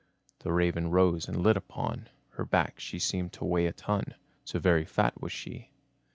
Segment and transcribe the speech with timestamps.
[0.39, 2.79] The Raven rose, and lit upon Her back.
[2.79, 5.69] She seemed to weigh a ton So very fat was she.